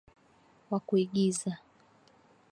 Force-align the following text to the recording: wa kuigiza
wa 0.69 0.79
kuigiza 0.79 1.51